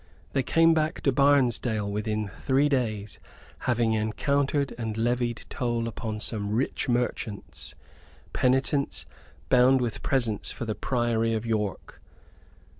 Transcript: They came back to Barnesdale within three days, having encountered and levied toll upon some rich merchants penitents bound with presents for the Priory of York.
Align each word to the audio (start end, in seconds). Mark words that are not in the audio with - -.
They 0.33 0.41
came 0.41 0.73
back 0.73 1.01
to 1.01 1.11
Barnesdale 1.11 1.87
within 1.87 2.29
three 2.41 2.67
days, 2.67 3.19
having 3.69 3.93
encountered 3.93 4.73
and 4.75 4.97
levied 4.97 5.43
toll 5.47 5.87
upon 5.87 6.19
some 6.21 6.49
rich 6.49 6.89
merchants 6.89 7.75
penitents 8.33 9.05
bound 9.49 9.79
with 9.79 10.01
presents 10.01 10.51
for 10.51 10.65
the 10.65 10.73
Priory 10.73 11.35
of 11.35 11.45
York. 11.45 12.01